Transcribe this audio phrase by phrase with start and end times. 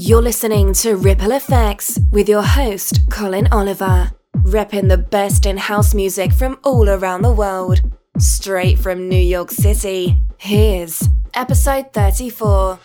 [0.00, 4.12] You're listening to Ripple Effects with your host, Colin Oliver,
[4.44, 7.80] repping the best in house music from all around the world.
[8.16, 12.78] Straight from New York City, here's episode 34.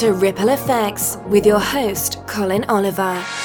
[0.00, 3.43] To Ripple Effects with your host, Colin Oliver.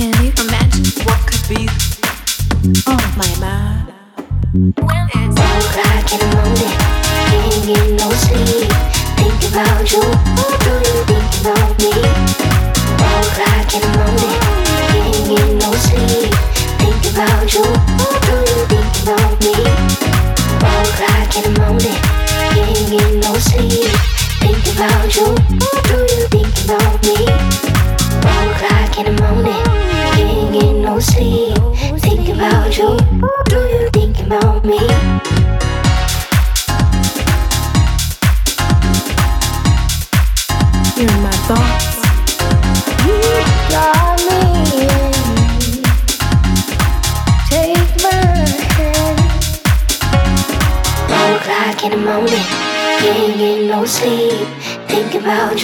[0.00, 0.49] Can you come?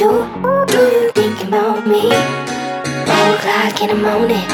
[0.07, 2.03] Do you think about me?
[3.07, 4.47] Four o'clock in the morning,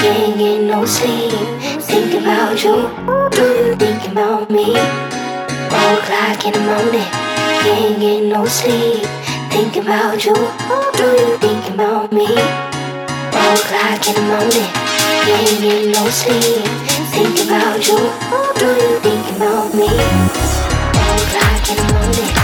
[0.00, 1.32] can't get no sleep.
[1.80, 2.76] Think about you.
[3.30, 4.66] Do you think about me?
[5.72, 7.08] Four o'clock in the morning,
[7.64, 9.08] can't get no sleep.
[9.48, 10.34] Think about you.
[10.34, 12.26] Do you think about me?
[13.32, 14.70] Four o'clock in the morning,
[15.24, 16.68] can't get no sleep.
[17.16, 17.96] Think about you.
[18.60, 19.88] Do you think about me?
[20.92, 22.34] Four o'clock in the morning,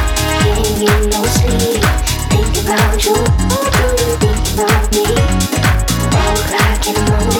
[0.40, 2.03] can't get no sleep.
[2.64, 3.12] About you?
[3.12, 5.04] Or do you think about me?
[6.12, 7.33] Oh, I can move.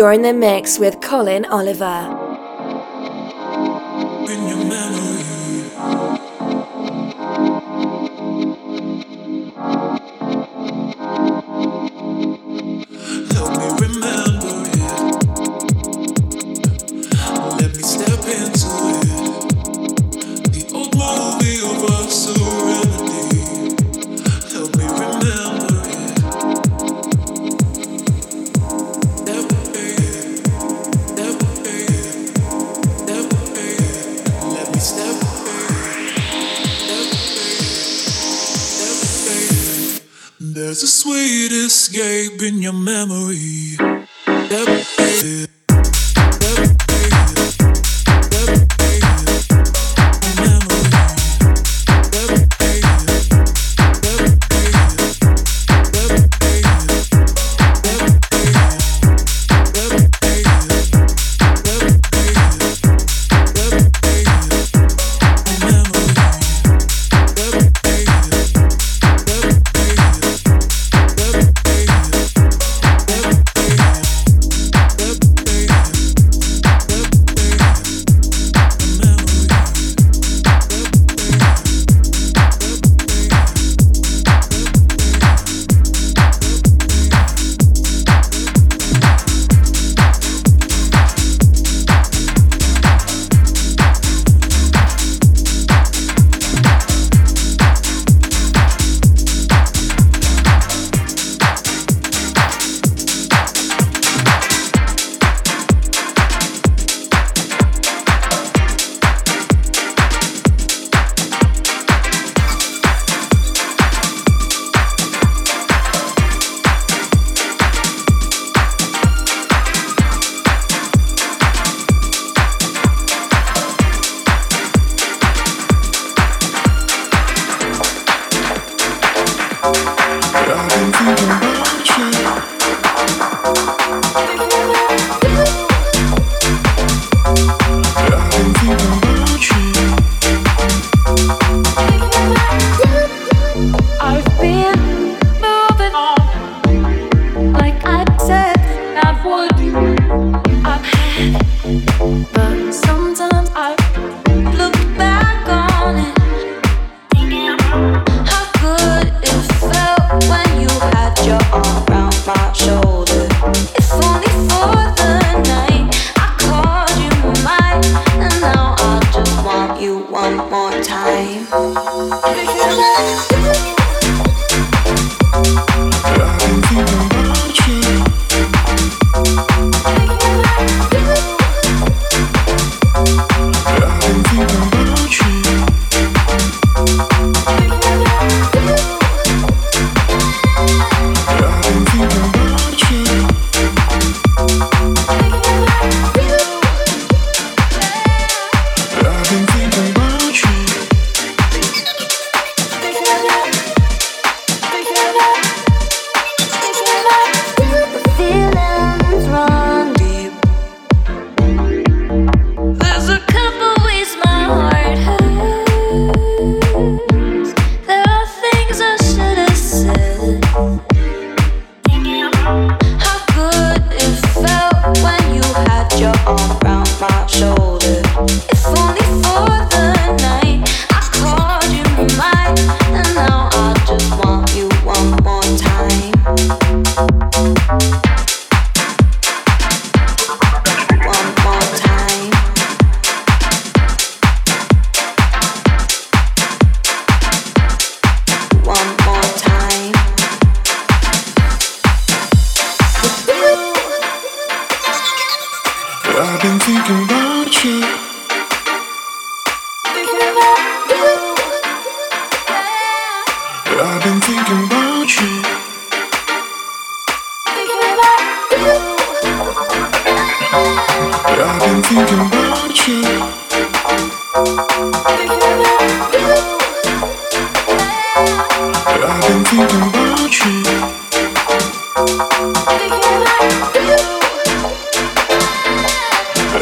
[0.00, 2.19] You're in the mix with Colin Oliver.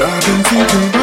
[0.01, 0.98] I've been thinking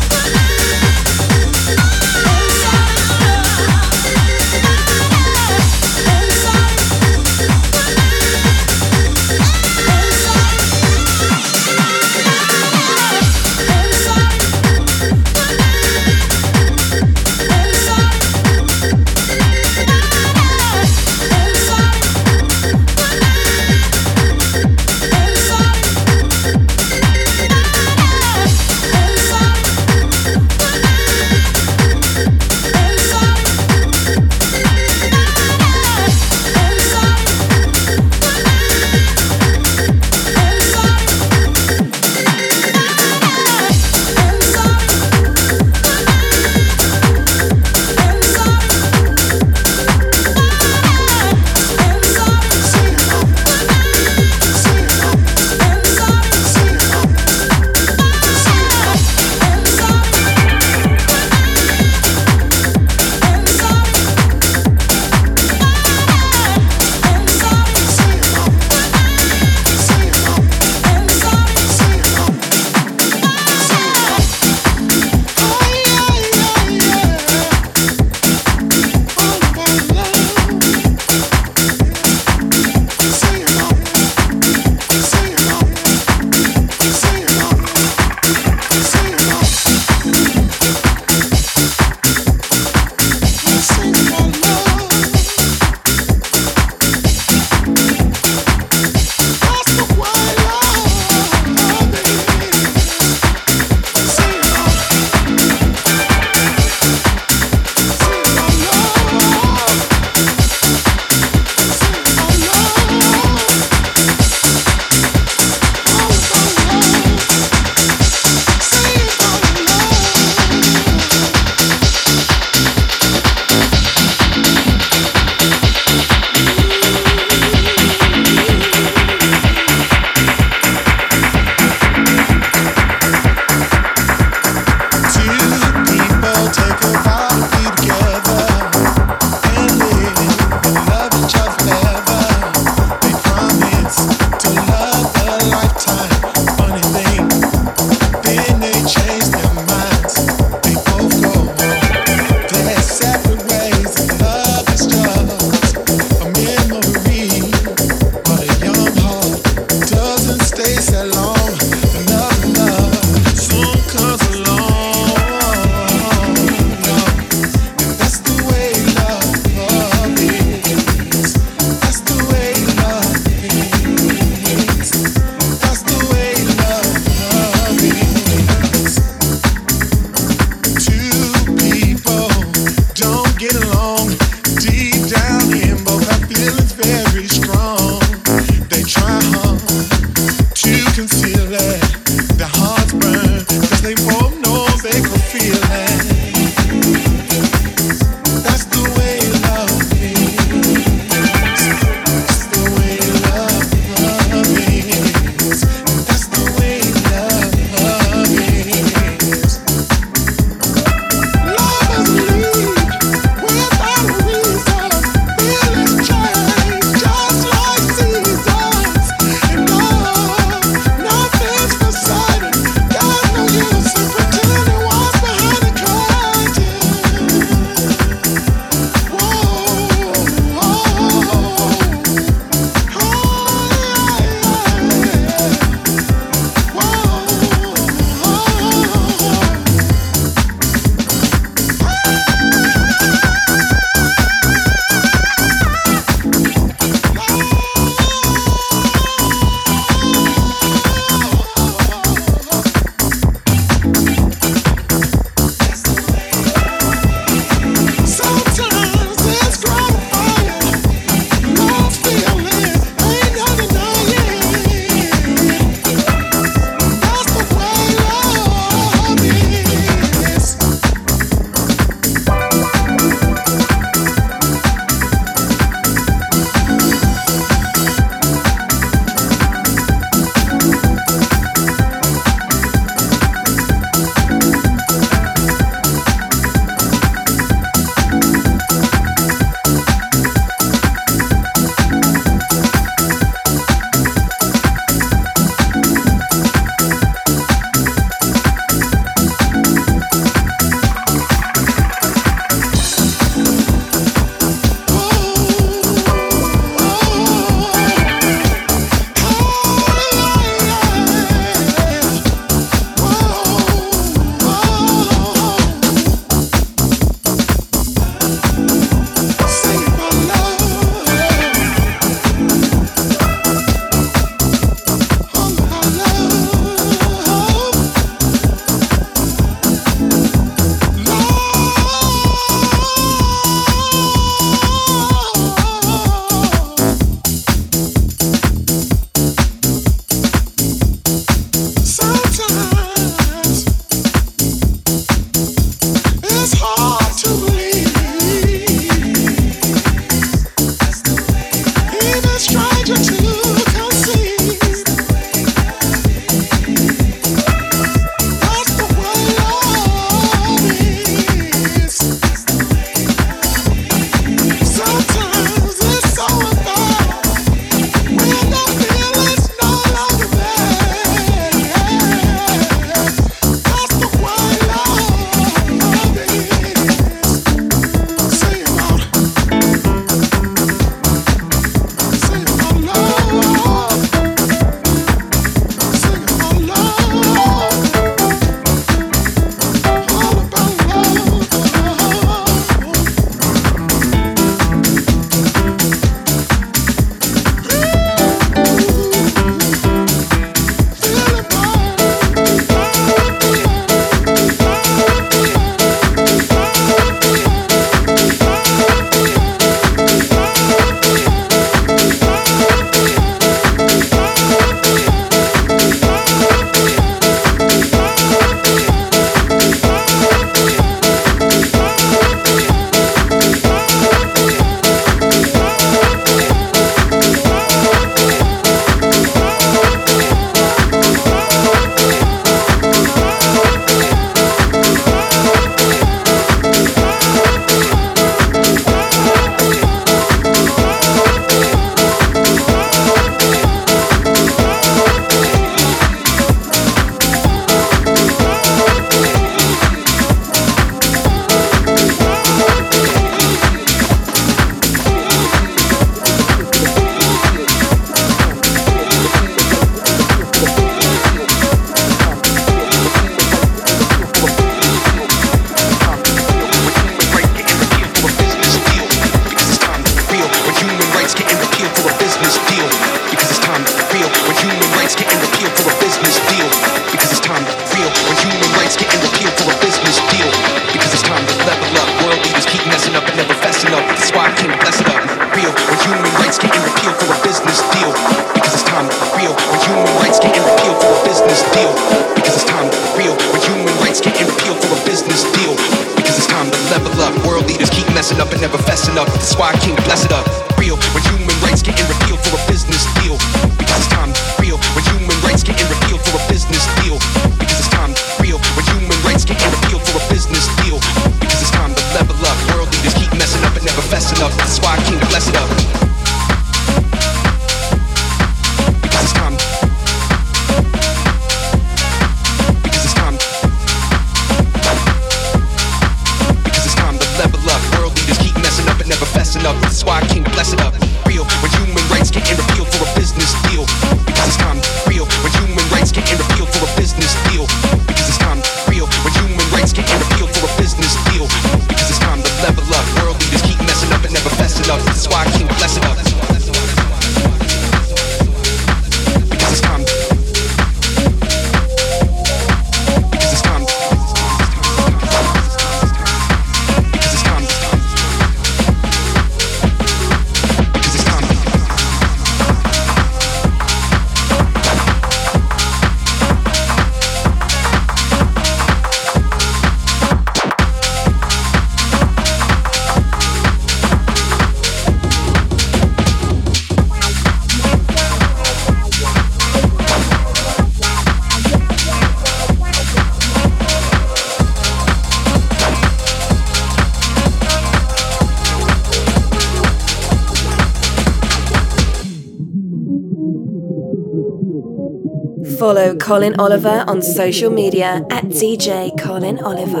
[596.32, 600.00] Colin Oliver on social media at DJ Colin Oliver.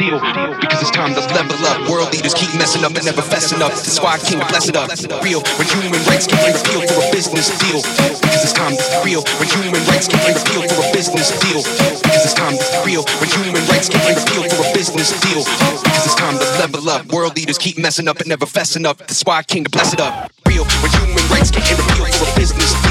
[0.00, 0.16] deal.
[0.64, 1.76] Because it's time to level up.
[1.92, 3.76] World leaders keep messing up and never fessing up.
[3.76, 4.88] That's why I came to bless it up.
[5.20, 7.84] Real when human rights getting repealed for a business deal.
[7.84, 11.60] Because it's time to real when human rights getting repealed for a business deal.
[11.60, 15.44] Because it's time to real when human rights getting repealed for a business deal.
[15.44, 17.12] Because it's time to level up.
[17.12, 19.04] World leaders keep messing up and never fessing up.
[19.04, 20.32] That's why I came to bless it up.
[20.48, 22.87] Real when human rights getting repealed for a business deal.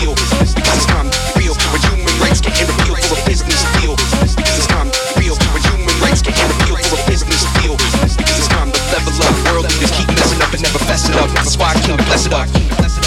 [0.68, 1.40] Because it's time to
[1.72, 3.96] when human rights repealed for a business deal.
[3.96, 4.68] Because it's
[5.48, 7.78] when human rights repealed for a business deal.
[7.78, 8.52] Because it's
[8.92, 9.14] level.
[9.48, 9.66] World
[9.96, 11.30] keep messing up and never fessing up.
[11.32, 13.07] That's why I came to bless it up.